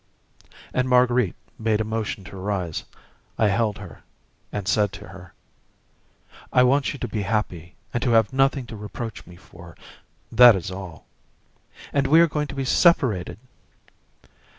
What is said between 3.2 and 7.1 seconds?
I held her, and said to her: "I want you to